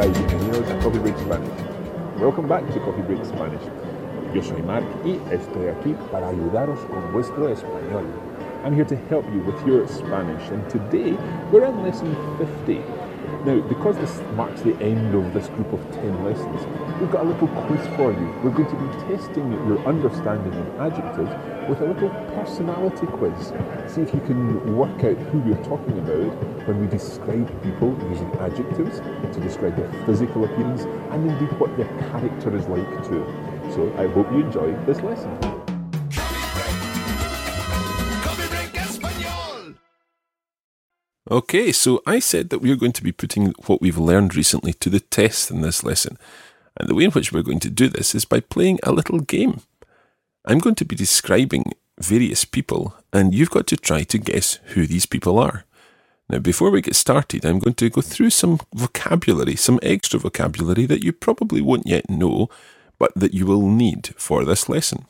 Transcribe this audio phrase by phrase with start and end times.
[0.00, 1.50] Bienvenidos a Coffee Break Spanish.
[2.18, 3.60] Welcome back to Coffee Break Spanish.
[4.32, 8.06] Yo soy Mark y estoy aquí para ayudaros con vuestro español.
[8.64, 11.18] I'm here to help you with your Spanish and today
[11.52, 12.80] we're in lesson 50.
[13.44, 16.64] Now, because this marks the end of this group of 10 lessons,
[16.98, 18.34] we've got a little quiz for you.
[18.42, 21.30] We're going to be testing your understanding of adjectives
[21.70, 23.52] with a little personality quiz.
[23.86, 28.28] See if you can work out who we're talking about when we describe people using
[28.40, 33.24] adjectives to describe their physical appearance and indeed what their character is like too.
[33.72, 35.30] So I hope you enjoy this lesson.
[41.30, 44.72] Okay, so I said that we are going to be putting what we've learned recently
[44.72, 46.18] to the test in this lesson.
[46.76, 49.20] And the way in which we're going to do this is by playing a little
[49.20, 49.60] game.
[50.44, 51.64] I'm going to be describing
[51.98, 55.64] various people, and you've got to try to guess who these people are.
[56.30, 60.86] Now, before we get started, I'm going to go through some vocabulary, some extra vocabulary
[60.86, 62.48] that you probably won't yet know,
[62.98, 65.06] but that you will need for this lesson.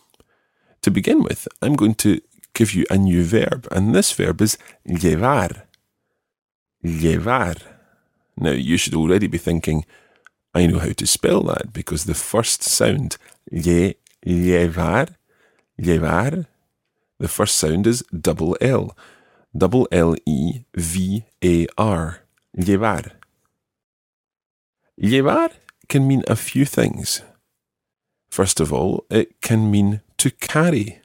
[0.83, 2.21] To begin with, I'm going to
[2.55, 5.67] give you a new verb, and this verb is llevar.
[6.83, 7.57] Llevar.
[8.37, 9.85] Now, you should already be thinking,
[10.55, 13.19] I know how to spell that because the first sound,
[13.53, 15.17] lle, llevar,
[15.81, 16.47] llevar,
[17.19, 18.97] the first sound is double L.
[19.57, 22.21] Double L E V A R.
[22.57, 23.13] Llevar.
[24.97, 25.51] Llevar
[25.89, 27.23] can mean a few things.
[28.31, 31.01] First of all, it can mean to carry.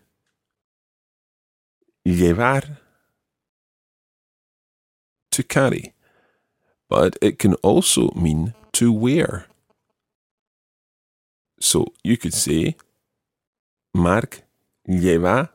[2.05, 2.77] Llevar
[5.31, 5.93] to carry,
[6.87, 9.47] but it can also mean to wear.
[11.59, 12.75] So you could say,
[13.93, 14.44] Mark
[14.87, 15.49] lleva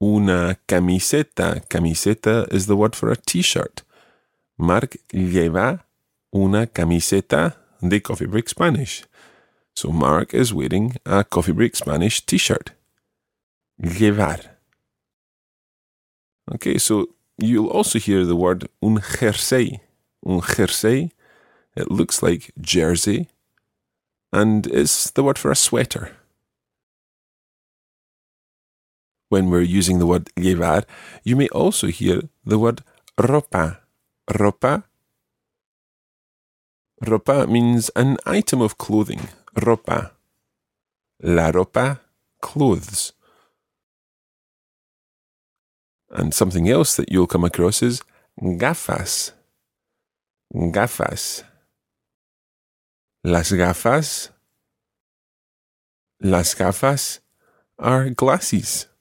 [0.00, 1.60] una camiseta.
[1.68, 3.82] Camiseta is the word for a t shirt.
[4.58, 5.80] Mark lleva
[6.34, 9.04] una camiseta de Coffee Break Spanish.
[9.74, 12.72] So Mark is wearing a Coffee Break Spanish t shirt.
[13.80, 14.40] Llevar.
[16.54, 17.08] Okay, so
[17.38, 19.80] you'll also hear the word un jersey.
[20.24, 21.12] Un jersey,
[21.76, 23.28] it looks like jersey,
[24.32, 26.16] and it's the word for a sweater.
[29.32, 30.84] When we're using the word llevar,
[31.24, 32.82] you may also hear the word
[33.16, 33.78] ropa.
[34.28, 34.84] Ropa.
[37.02, 39.28] Ropa means an item of clothing.
[39.56, 40.10] Ropa.
[41.22, 42.00] La ropa,
[42.42, 43.14] clothes.
[46.10, 48.02] And something else that you'll come across is
[48.38, 49.32] gafas.
[50.54, 51.42] Gafas.
[53.24, 54.28] Las gafas.
[56.20, 57.20] Las gafas
[57.78, 58.91] are glasses.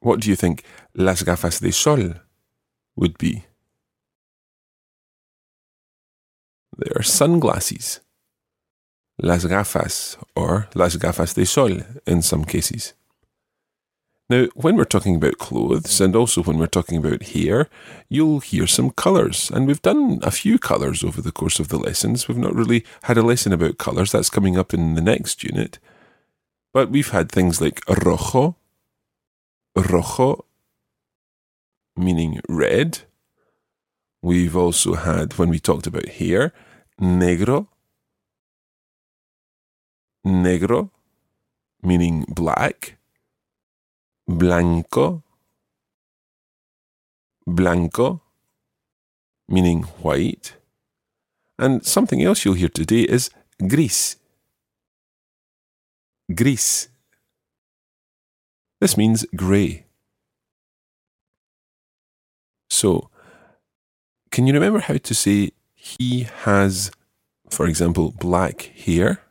[0.00, 0.64] What do you think
[0.94, 2.14] las gafas de sol
[2.96, 3.44] would be?
[6.78, 8.00] They are sunglasses.
[9.18, 12.92] Las gafas or las gafas de sol in some cases.
[14.28, 17.68] Now, when we're talking about clothes and also when we're talking about hair,
[18.08, 19.52] you'll hear some colours.
[19.52, 22.26] And we've done a few colours over the course of the lessons.
[22.26, 24.10] We've not really had a lesson about colours.
[24.10, 25.78] That's coming up in the next unit.
[26.74, 28.56] But we've had things like rojo,
[29.76, 30.44] rojo,
[31.96, 33.00] meaning red.
[34.22, 36.52] We've also had, when we talked about hair,
[37.00, 37.68] negro,
[40.24, 40.90] negro,
[41.82, 42.96] meaning black
[44.26, 45.22] blanco,
[47.46, 48.22] blanco,
[49.48, 50.56] meaning white.
[51.58, 53.30] And something else you'll hear today is
[53.66, 54.16] gris.
[56.34, 56.88] Gris.
[58.80, 59.86] This means grey.
[62.68, 63.10] So,
[64.30, 66.90] can you remember how to say he has,
[67.48, 69.22] for example, black hair?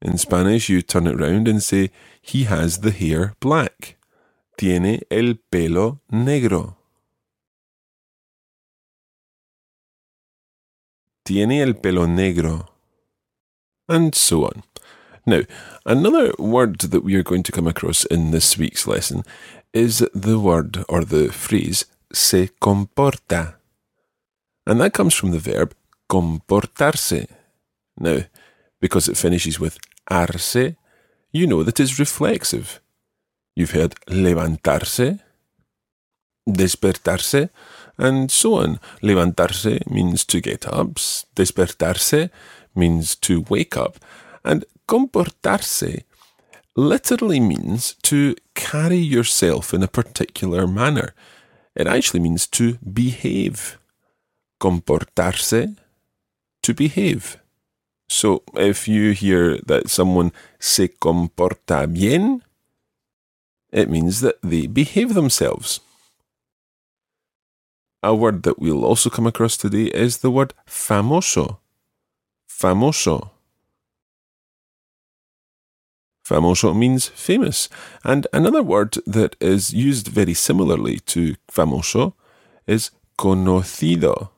[0.00, 1.90] In Spanish, you turn it round and say,
[2.20, 3.96] he has the hair black.
[4.56, 6.76] Tiene el pelo negro.
[11.24, 12.71] Tiene el pelo negro.
[13.92, 14.62] And so on.
[15.26, 15.42] Now,
[15.84, 19.22] another word that we are going to come across in this week's lesson
[19.74, 23.56] is the word or the phrase se comporta.
[24.66, 25.74] And that comes from the verb
[26.08, 27.28] comportarse.
[27.98, 28.20] Now,
[28.80, 29.78] because it finishes with
[30.10, 30.74] arse,
[31.32, 32.80] you know that it's reflexive.
[33.54, 35.20] You've heard levantarse,
[36.48, 37.50] despertarse,
[37.98, 38.80] and so on.
[39.02, 40.94] Levantarse means to get up,
[41.36, 42.30] despertarse
[42.74, 43.98] means to wake up,
[44.44, 46.04] and comportarse
[46.76, 51.14] literally means to carry yourself in a particular manner.
[51.74, 53.78] It actually means to behave.
[54.60, 55.76] Comportarse,
[56.62, 57.38] to behave.
[58.08, 62.42] So if you hear that someone se comporta bien,
[63.72, 65.80] it means that they behave themselves.
[68.02, 71.58] A word that we'll also come across today is the word famoso.
[72.60, 73.30] Famoso.
[76.24, 77.68] Famoso means famous.
[78.04, 82.12] And another word that is used very similarly to famoso
[82.66, 84.30] is conocido.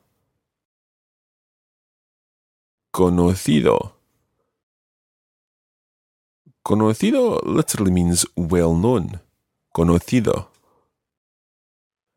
[2.93, 3.91] Conocido.
[6.65, 9.19] Conocido literally means well known.
[9.75, 10.47] Conocido.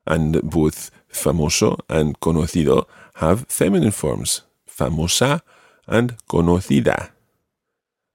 [0.07, 2.87] And both famoso and conocido
[3.17, 5.43] have feminine forms, famosa
[5.89, 7.11] and conocida.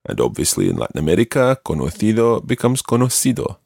[0.06, 3.58] And obviously in Latin America, conocido becomes conocido.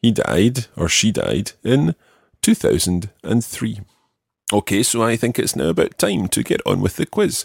[0.00, 1.94] He died, or she died, in
[2.42, 3.80] 2003.
[4.52, 7.44] Okay, so I think it's now about time to get on with the quiz.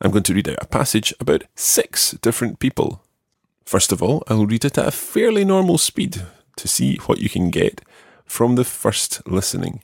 [0.00, 3.02] I'm going to read out a passage about six different people.
[3.64, 6.22] First of all, I'll read it at a fairly normal speed
[6.56, 7.82] to see what you can get
[8.24, 9.82] from the first listening.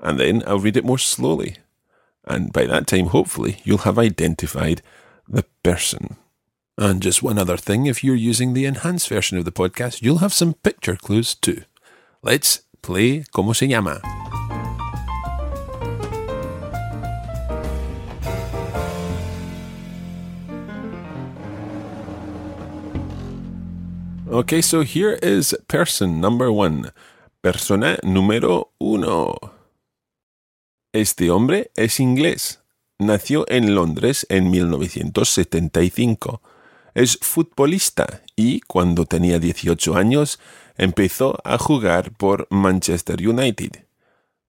[0.00, 1.56] And then I'll read it more slowly.
[2.24, 4.82] And by that time, hopefully, you'll have identified
[5.28, 6.16] the person.
[6.76, 10.18] And just one other thing if you're using the enhanced version of the podcast, you'll
[10.18, 11.62] have some picture clues too.
[12.20, 14.00] Let's play Como se llama.
[24.28, 26.90] Okay, so here is person number one.
[27.40, 29.36] Persona número uno.
[30.92, 32.58] Este hombre es inglés.
[32.98, 36.40] Nació en Londres en 1975
[36.94, 40.38] Es futbolista y cuando tenía 18 años
[40.76, 43.84] empezó a jugar por Manchester United.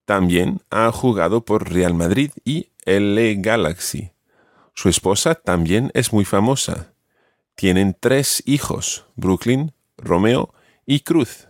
[0.06, 4.12] También ha jugado por Real Madrid y LA Galaxy.
[4.76, 6.94] Su esposa también es muy famosa.
[7.56, 10.54] Tienen tres hijos, Brooklyn, Romeo
[10.86, 11.48] y Cruz.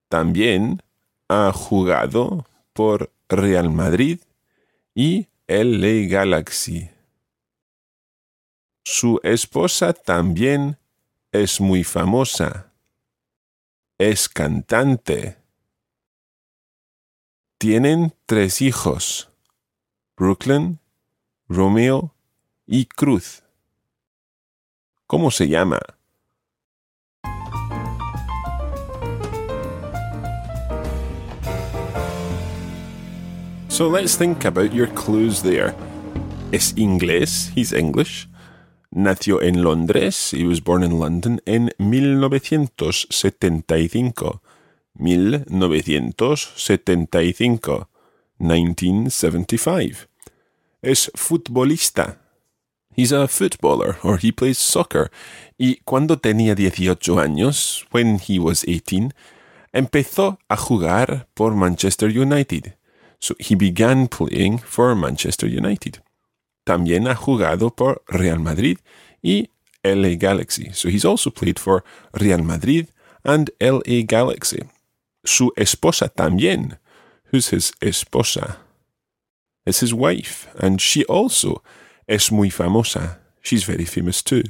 [0.08, 0.82] También
[1.28, 4.22] ha jugado por Real Madrid
[5.02, 6.90] y LA Galaxy.
[8.84, 10.78] Su esposa también
[11.32, 12.74] es muy famosa.
[13.98, 15.38] Es cantante.
[17.58, 19.32] Tienen tres hijos,
[20.18, 20.82] Brooklyn,
[21.48, 22.14] Romeo
[22.66, 23.44] y Cruz.
[25.08, 25.80] ¿Cómo se llama?
[33.80, 35.74] So let's think about your clues there.
[36.52, 38.28] Es inglés, he's English.
[38.92, 44.42] Nació en Londres, he was born in London en 1975.
[44.96, 47.88] 1975.
[48.40, 50.10] 1975.
[50.82, 52.18] Es futbolista.
[52.98, 55.10] He's a footballer, or he plays soccer.
[55.58, 59.14] Y cuando tenía 18 años, when he was 18,
[59.72, 62.78] empezó a jugar por Manchester United.
[63.20, 66.00] So he began playing for Manchester United.
[66.66, 68.80] También ha jugado por Real Madrid
[69.22, 69.50] y
[69.84, 70.72] LA Galaxy.
[70.74, 71.84] So he's also played for
[72.14, 72.88] Real Madrid
[73.24, 74.64] and LA Galaxy.
[75.26, 76.78] Su esposa también.
[77.32, 78.58] Who's his esposa?
[79.66, 81.62] Is his wife, and she also
[82.08, 83.20] es muy famosa.
[83.42, 84.44] She's very famous too.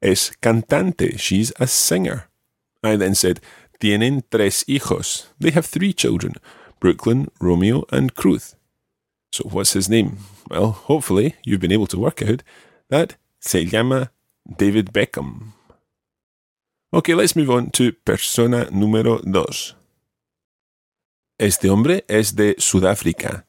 [0.00, 1.18] Es cantante.
[1.18, 2.28] She's a singer.
[2.82, 3.40] I then said,
[3.78, 5.26] tienen tres hijos.
[5.38, 6.34] They have three children.
[6.84, 8.56] Brooklyn, Romeo, and Cruz.
[9.32, 10.18] So what's his name?
[10.50, 12.42] Well, hopefully you've been able to work out
[12.90, 14.10] that se llama
[14.44, 15.54] David Beckham.
[16.92, 19.74] Okay, let's move on to persona número dos.
[21.38, 23.46] Este hombre es de Sudáfrica.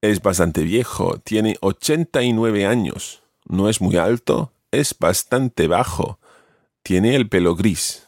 [0.00, 3.20] Es bastante viejo, tiene 89 años.
[3.46, 6.18] No es muy alto, es bastante bajo.
[6.82, 8.03] Tiene el pelo gris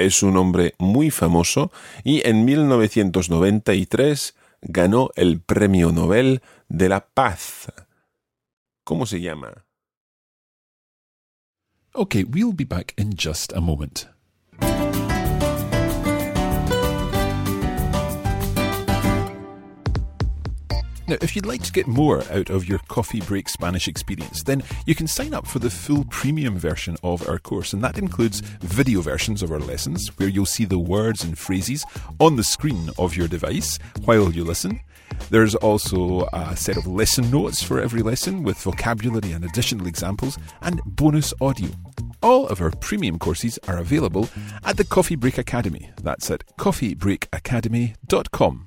[0.00, 1.70] es un hombre muy famoso
[2.04, 7.72] y en 1993 ganó el Premio Nobel de la Paz.
[8.84, 9.64] ¿Cómo se llama?
[11.92, 14.06] Okay, we'll be back in just a moment.
[21.10, 24.62] Now, if you'd like to get more out of your coffee break Spanish experience, then
[24.86, 28.42] you can sign up for the full premium version of our course, and that includes
[28.60, 31.84] video versions of our lessons where you'll see the words and phrases
[32.20, 34.78] on the screen of your device while you listen.
[35.30, 40.38] There's also a set of lesson notes for every lesson with vocabulary and additional examples
[40.62, 41.70] and bonus audio.
[42.22, 44.28] All of our premium courses are available
[44.62, 45.90] at the Coffee Break Academy.
[46.00, 48.66] That's at coffeebreakacademy.com.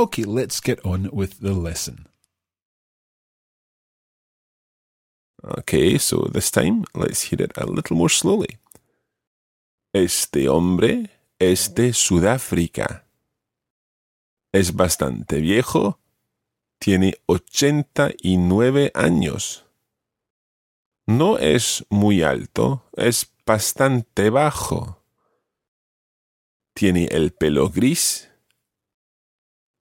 [0.00, 2.08] Okay, let's get on with the lesson.
[5.44, 8.56] Okay, so this time let's hear it a little more slowly.
[9.92, 13.04] Este hombre es de Sudáfrica.
[14.54, 15.98] Es bastante viejo.
[16.78, 19.66] Tiene 89 años.
[21.06, 25.02] No es muy alto, es bastante bajo.
[26.72, 28.29] Tiene el pelo gris.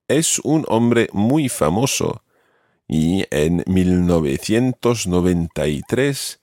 [0.09, 2.23] Es un hombre muy famoso
[2.87, 6.41] y en 1993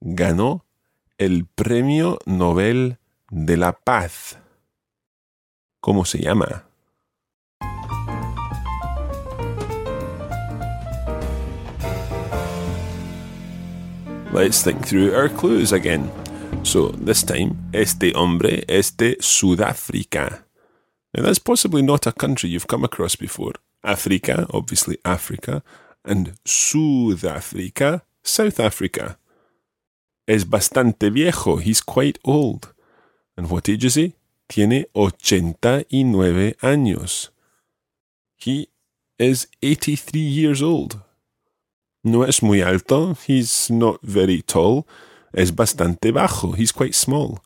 [0.00, 0.64] ganó
[1.18, 2.98] el Premio Nobel
[3.28, 4.38] de la Paz.
[5.80, 6.66] ¿Cómo se llama?
[14.32, 16.08] Let's think through our clues again.
[16.62, 20.47] So, this time, este hombre es de Sudáfrica.
[21.18, 23.54] Now, that's possibly not a country you've come across before.
[23.82, 25.64] Africa, obviously Africa,
[26.04, 29.18] and Sudáfrica, South Africa.
[30.28, 32.72] Es bastante viejo, he's quite old.
[33.36, 34.14] And what age is he?
[34.48, 37.30] Tiene 89 años.
[38.36, 38.68] He
[39.18, 41.02] is 83 years old.
[42.04, 44.86] No es muy alto, he's not very tall.
[45.32, 47.40] Es bastante bajo, he's quite small.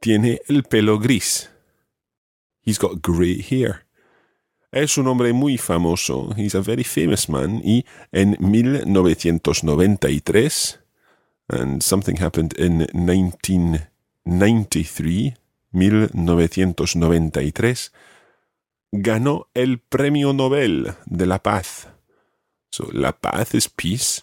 [0.00, 1.48] Tiene el pelo gris.
[2.68, 3.86] He's got grey hair.
[4.70, 10.78] Es un hombre muy famoso, he's a very famous man, y en 1993,
[11.48, 15.36] and something happened in 1993,
[15.72, 17.92] 1993,
[18.92, 21.88] ganó el Premio Nobel de la Paz.
[22.70, 24.20] So, la paz is peace,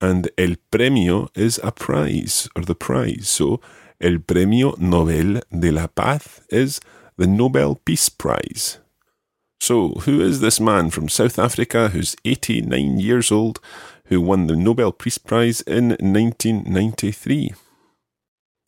[0.00, 3.28] and el premio is a prize, or the prize.
[3.28, 3.60] So,
[3.98, 6.80] el Premio Nobel de la Paz is
[7.16, 8.78] the Nobel Peace Prize.
[9.60, 13.60] So, who is this man from South Africa who's 89 years old
[14.06, 17.54] who won the Nobel Peace Prize in 1993?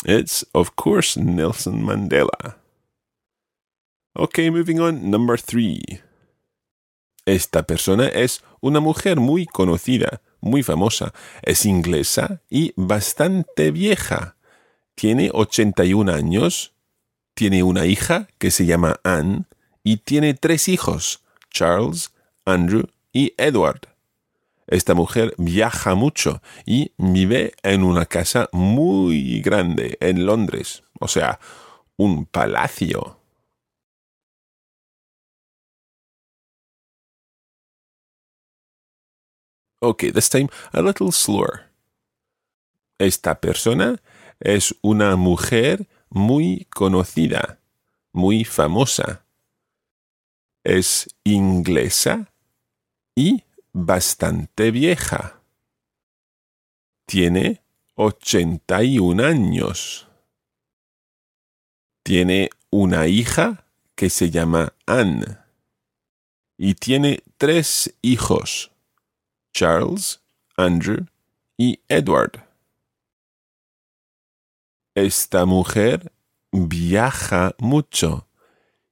[0.05, 2.55] It's, of course, Nelson Mandela.
[4.17, 5.11] Okay, moving on.
[5.11, 6.01] Number three.
[7.27, 11.13] Esta persona es una mujer muy conocida, muy famosa.
[11.43, 14.37] Es inglesa y bastante vieja.
[14.95, 16.73] Tiene 81 años.
[17.37, 19.45] Tiene una hija que se llama Anne
[19.85, 22.15] y tiene tres hijos, Charles,
[22.47, 23.83] Andrew y Edward.
[24.67, 31.39] Esta mujer viaja mucho y vive en una casa muy grande en Londres, o sea,
[31.99, 33.21] un palacio.
[39.83, 41.67] Okay, this time a little slower.
[42.99, 44.01] Esta persona
[44.41, 47.61] es una mujer muy conocida,
[48.11, 49.27] muy famosa.
[50.65, 52.33] Es inglesa
[53.15, 55.43] y bastante vieja.
[57.05, 57.61] Tiene
[57.97, 60.09] 81 años.
[62.03, 65.37] Tiene una hija que se llama Anne.
[66.57, 68.73] Y tiene tres hijos.
[69.53, 70.23] Charles,
[70.57, 71.05] Andrew
[71.59, 72.46] y Edward.
[74.97, 76.11] Esta mujer
[76.53, 78.27] viaja mucho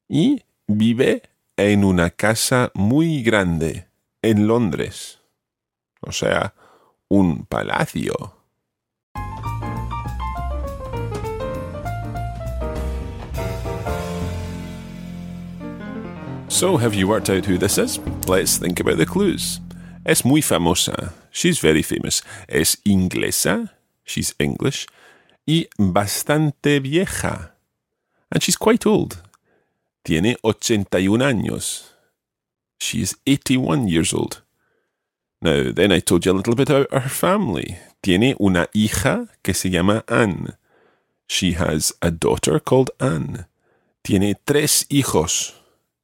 [0.07, 1.23] y vive
[1.57, 3.87] en una casa muy grande
[4.21, 5.21] en Londres.
[6.03, 6.53] O sea,
[7.09, 8.35] un palacio.
[16.49, 17.99] So, have you worked out who this is?
[18.29, 19.59] Let's think about the clues.
[20.05, 21.15] Es muy famosa.
[21.31, 22.23] She's very famous.
[22.47, 23.73] Es inglesa.
[24.05, 24.87] She's English.
[25.47, 27.55] Y bastante vieja.
[28.31, 29.23] And she's quite old.
[30.03, 31.93] Tiene 81 años.
[32.79, 34.43] She is 81 years old.
[35.41, 37.77] Now, then I told you a little bit about her family.
[38.03, 40.57] Tiene una hija que se llama Anne.
[41.27, 43.47] She has a daughter called Anne.
[44.03, 45.53] Tiene tres hijos.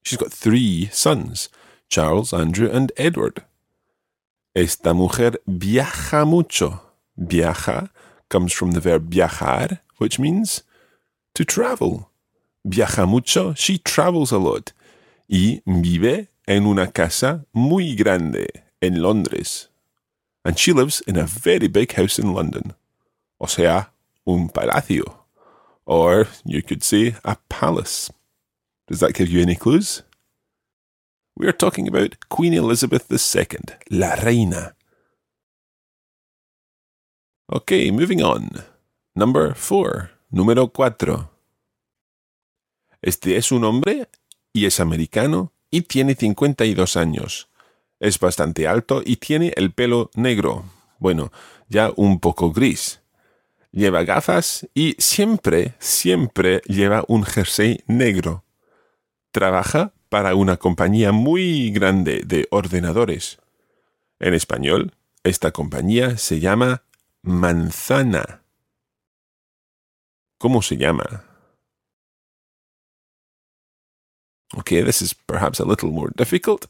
[0.03, 1.48] She's got three sons
[1.88, 3.44] Charles, Andrew, and Edward.
[4.55, 6.81] Esta mujer viaja mucho.
[7.16, 7.90] Viaja
[8.30, 10.62] comes from the verb viajar, which means
[11.34, 12.08] to travel.
[12.66, 14.72] Viaja mucho, she travels a lot.
[15.28, 18.46] Y vive en una casa muy grande
[18.80, 19.68] en Londres.
[20.44, 22.74] And she lives in a very big house in London.
[23.38, 23.90] O sea,
[24.26, 25.04] un palacio.
[25.84, 28.10] Or you could say a palace.
[28.88, 30.02] Does that give you any clues?
[31.36, 34.74] We are talking about Queen Elizabeth II, La Reina.
[37.52, 38.48] Okay, moving on.
[39.12, 40.10] Number four.
[40.30, 41.32] Número cuatro.
[43.02, 44.08] Este es un hombre
[44.52, 47.48] y es americano y tiene 52 años.
[47.98, 50.64] Es bastante alto y tiene el pelo negro,
[51.00, 51.32] Bueno,
[51.68, 53.00] ya un poco gris.
[53.72, 58.44] Lleva gafas y siempre, siempre lleva un jersey negro.
[59.32, 63.40] Trabaja para una compañía muy grande de ordenadores.
[64.20, 66.84] En español, esta compañía se llama
[67.22, 68.42] Manzana.
[70.38, 71.24] ¿Cómo se llama?
[74.56, 76.66] Okay, this is perhaps a little more difficult.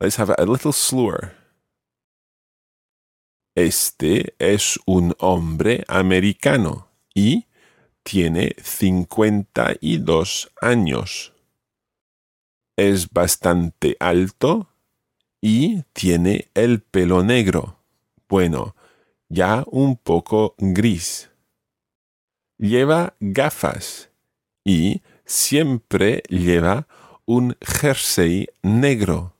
[0.00, 1.34] Let's have it a little slower.
[3.54, 7.46] Este es un hombre americano y
[8.02, 11.32] tiene 52 años.
[12.76, 14.68] Es bastante alto
[15.42, 17.76] y tiene el pelo negro.
[18.28, 18.74] Bueno,
[19.32, 21.30] ya un poco gris.
[22.58, 24.10] Lleva gafas
[24.62, 26.86] y siempre lleva
[27.24, 29.34] un jersey negro.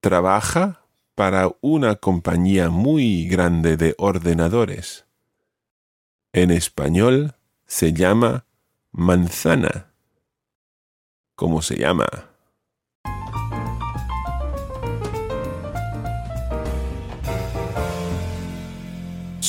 [0.00, 5.06] Trabaja para una compañía muy grande de ordenadores.
[6.32, 8.44] En español se llama
[8.90, 9.92] manzana.
[11.36, 12.29] ¿Cómo se llama?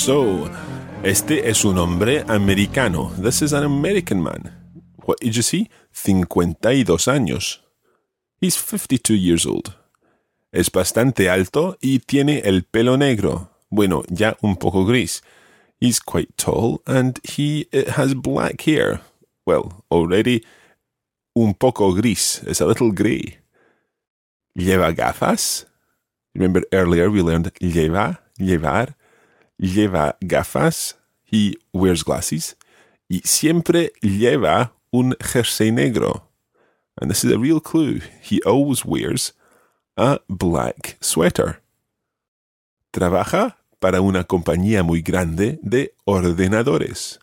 [0.03, 0.49] So,
[1.03, 3.11] este es un hombre americano.
[3.21, 4.51] This is an American man.
[5.05, 5.69] What age is he?
[5.91, 7.59] 52 años.
[8.39, 9.75] He's 52 years old.
[10.51, 13.51] Es bastante alto y tiene el pelo negro.
[13.69, 15.21] Bueno, ya un poco gris.
[15.79, 19.01] He's quite tall and he has black hair.
[19.45, 20.43] Well, already
[21.35, 22.41] un poco gris.
[22.47, 23.37] It's a little grey.
[24.57, 25.67] Lleva gafas.
[26.33, 28.95] Remember earlier we learned lleva, llevar.
[29.61, 30.95] Lleva gafas.
[31.23, 32.57] He wears glasses.
[33.07, 36.23] Y siempre lleva un jersey negro.
[36.99, 38.01] And this is a real clue.
[38.21, 39.33] He always wears
[39.95, 41.61] a black sweater.
[42.91, 47.19] Trabaja para una compañía muy grande de ordenadores.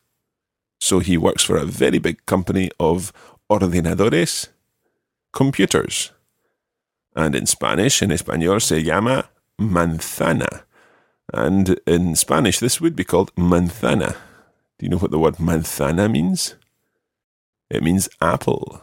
[0.80, 3.12] So he works for a very big company of
[3.50, 4.48] ordenadores,
[5.32, 6.12] computers.
[7.14, 10.67] And in Spanish, en español, se llama manzana.
[11.32, 14.16] And in Spanish, this would be called manzana.
[14.78, 16.54] Do you know what the word manzana means?
[17.70, 18.80] It means apple.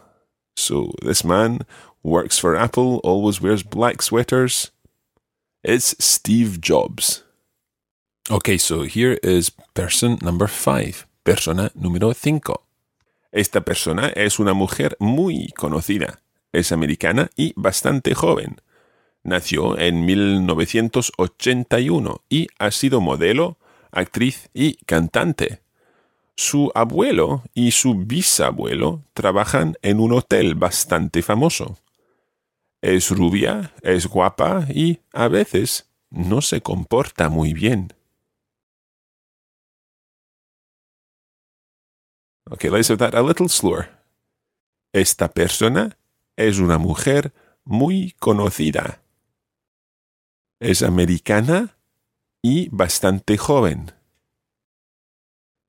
[0.55, 1.61] So this man
[2.03, 4.71] works for Apple, always wears black sweaters.
[5.63, 7.23] It's Steve Jobs.
[8.29, 11.05] Okay, so here is person number five.
[11.23, 12.61] Persona número cinco.
[13.31, 16.19] Esta persona es una mujer muy conocida.
[16.53, 18.61] Es americana y bastante joven.
[19.25, 23.57] Nació en 1981 y ha sido modelo,
[23.91, 25.63] actriz y cantante.
[26.35, 31.79] Su abuelo y su bisabuelo trabajan en un hotel bastante famoso.
[32.83, 37.95] Es rubia, es guapa y a veces no se comporta muy bien.
[42.51, 43.89] Okay, let's have that a little slower.
[44.93, 45.97] Esta persona
[46.37, 47.33] es una mujer
[47.63, 49.01] muy conocida.
[50.65, 51.77] Es americana
[52.41, 53.91] y bastante joven.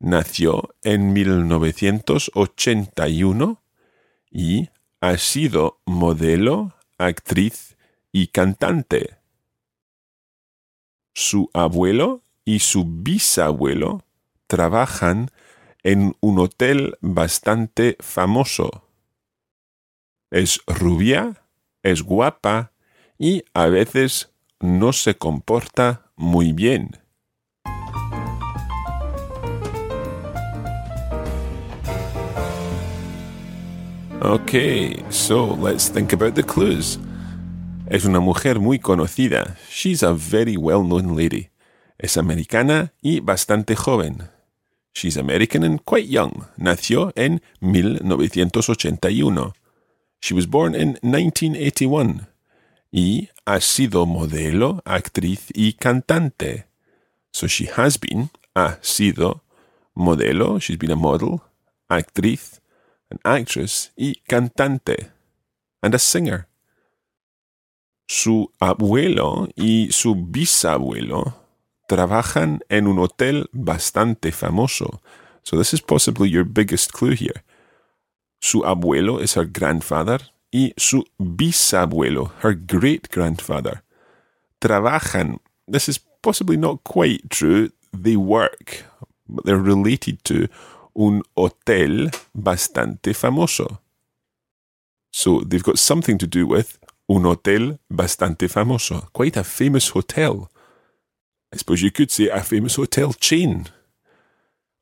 [0.00, 3.62] Nació en 1981
[4.30, 4.70] y
[5.02, 7.76] ha sido modelo, actriz
[8.10, 9.18] y cantante.
[11.12, 14.02] Su abuelo y su bisabuelo
[14.46, 15.30] trabajan
[15.82, 18.88] en un hotel bastante famoso.
[20.30, 21.44] Es rubia,
[21.82, 22.72] es guapa
[23.18, 24.32] y a veces
[24.66, 26.98] no se comporta muy bien.
[34.20, 36.98] Okay, so let's think about the clues.
[37.88, 39.56] Es una mujer muy conocida.
[39.70, 41.50] She's a very well-known lady.
[41.98, 44.28] Es americana y bastante joven.
[44.92, 46.46] She's American and quite young.
[46.56, 49.52] Nació en 1981.
[50.20, 52.26] She was born in 1981.
[52.96, 56.66] Y ha sido modelo, actriz y cantante.
[57.30, 59.42] So she has been, ha sido,
[59.94, 61.42] modelo, she's been a model,
[61.90, 62.62] actriz,
[63.10, 65.10] an actress y cantante,
[65.82, 66.48] and a singer.
[68.08, 71.34] Su abuelo y su bisabuelo
[71.88, 75.02] trabajan en un hotel bastante famoso.
[75.42, 77.44] So this is possibly your biggest clue here.
[78.40, 83.82] Su abuelo is her grandfather y su bisabuelo, her great grandfather.
[84.60, 85.38] Trabajan.
[85.68, 87.70] This is possibly not quite true.
[87.92, 88.84] They work,
[89.28, 90.48] but they're related to
[90.94, 93.78] un hotel bastante famoso.
[95.12, 100.48] So they've got something to do with un hotel bastante famoso, quite a famous hotel
[101.52, 103.68] I suppose you could say a famous hotel chain.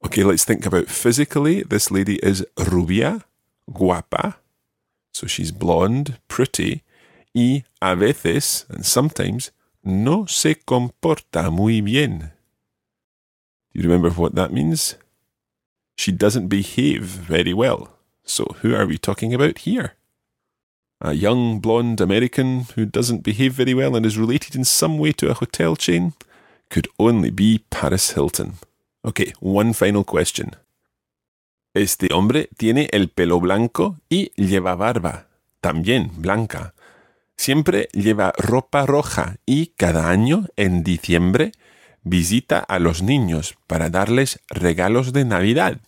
[0.05, 1.63] Okay, let's think about physically.
[1.63, 3.25] This lady is rubia,
[3.71, 4.35] guapa.
[5.15, 6.83] So she's blonde, pretty,
[7.35, 9.53] y a veces, and sometimes,
[9.85, 12.33] no se comporta muy bien.
[13.73, 14.97] Do you remember what that means?
[15.97, 17.91] She doesn't behave very well.
[18.25, 19.95] So who are we talking about here?
[21.01, 25.13] A young blonde American who doesn't behave very well and is related in some way
[25.13, 26.15] to a hotel chain
[26.71, 28.55] could only be Paris Hilton.
[29.05, 30.57] Okay, one final question.
[31.75, 35.29] Este hombre tiene el pelo blanco y lleva barba,
[35.61, 36.75] también blanca.
[37.37, 41.51] Siempre lleva ropa roja y cada año, en diciembre,
[42.05, 45.81] visita a los niños para darles regalos de Navidad.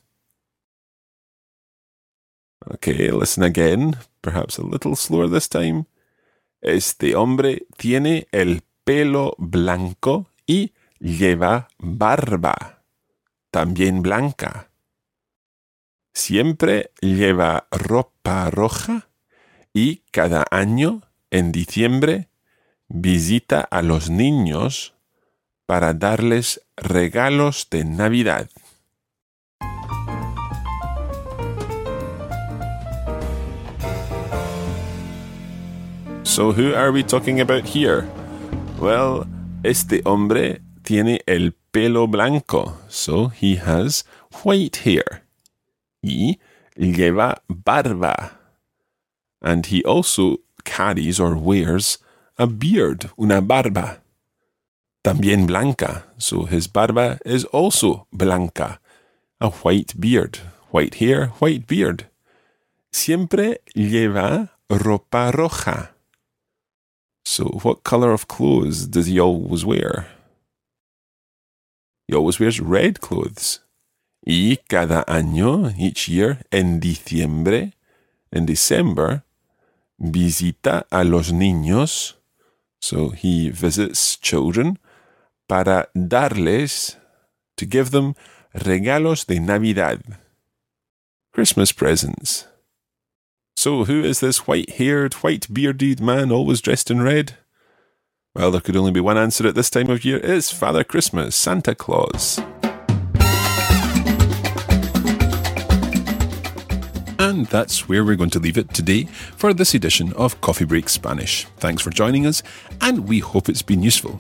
[2.69, 5.87] Okay, listen again, perhaps a little slower this time.
[6.61, 12.83] Este hombre tiene el pelo blanco y lleva barba
[13.53, 14.66] también blanca.
[16.17, 19.07] Siempre lleva ropa roja
[19.75, 22.31] y cada año, en diciembre,
[22.89, 24.95] visita a los niños
[25.67, 28.49] para darles regalos de Navidad.
[36.23, 38.09] So who are we talking about here?
[38.81, 39.27] Well,
[39.63, 44.07] este hombre tiene el pelo blanco, so he has
[44.43, 45.26] white hair.
[46.03, 46.39] Y
[46.77, 48.33] lleva barba.
[49.43, 51.99] And he also carries or wears
[52.39, 54.01] a beard, una barba.
[55.05, 58.81] También blanca, so his barba is also blanca,
[59.41, 60.39] a white beard,
[60.71, 62.07] white hair, white beard.
[62.91, 65.91] Siempre lleva ropa roja.
[67.25, 70.09] So, what color of clothes does he always wear?
[72.09, 73.61] He always wears red clothes.
[74.27, 77.75] Y cada año, each year, en diciembre,
[78.33, 79.23] in December,
[79.99, 82.17] visita a los niños.
[82.81, 84.81] So he visits children
[85.49, 86.97] para darles,
[87.57, 88.15] to give them
[88.53, 90.03] regalos de Navidad,
[91.33, 92.47] Christmas presents.
[93.55, 97.37] So, who is this white haired, white bearded man always dressed in red?
[98.35, 100.21] Well, there could only be one answer at this time of year.
[100.23, 102.39] It's Father Christmas, Santa Claus.
[107.37, 109.05] And that's where we're going to leave it today
[109.37, 111.45] for this edition of Coffee Break Spanish.
[111.59, 112.43] Thanks for joining us,
[112.81, 114.19] and we hope it's been useful.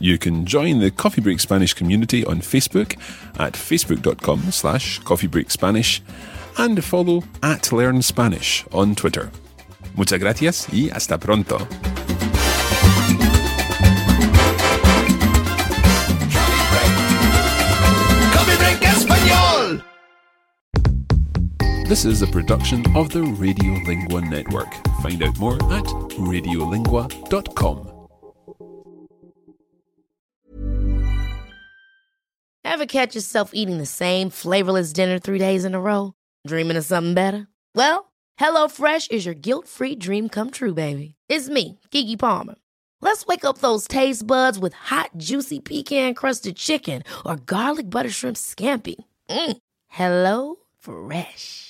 [0.00, 2.98] You can join the Coffee Break Spanish community on Facebook
[3.38, 6.00] at facebook.com slash coffeebreakspanish
[6.58, 9.30] and follow at Learn Spanish on Twitter.
[9.94, 11.68] Muchas gracias y hasta pronto.
[21.90, 24.72] This is a production of the Radiolingua Network.
[25.02, 25.86] Find out more at
[26.20, 28.06] radiolingua.com.
[32.62, 36.14] Ever catch yourself eating the same flavorless dinner three days in a row?
[36.46, 37.48] Dreaming of something better?
[37.74, 41.16] Well, HelloFresh is your guilt free dream come true, baby.
[41.28, 42.54] It's me, Keke Palmer.
[43.00, 48.10] Let's wake up those taste buds with hot, juicy pecan crusted chicken or garlic butter
[48.10, 48.94] shrimp scampi.
[49.28, 49.56] Mm.
[49.88, 51.69] Hello Fresh.